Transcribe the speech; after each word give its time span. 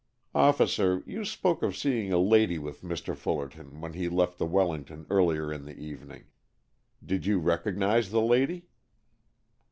"Officer, 0.33 1.03
you 1.05 1.23
spoke 1.23 1.61
of 1.61 1.77
seeing 1.77 2.11
a 2.11 2.17
lady 2.17 2.57
with 2.57 2.81
Mr. 2.81 3.15
Fullerton 3.15 3.81
when 3.81 3.93
he 3.93 4.09
left 4.09 4.39
the 4.39 4.47
Wellington 4.47 5.05
earlier 5.11 5.53
in 5.53 5.63
the 5.65 5.77
evening. 5.77 6.23
Did 7.05 7.27
you 7.27 7.37
recognize 7.37 8.09
the 8.09 8.21
lady?" 8.21 8.65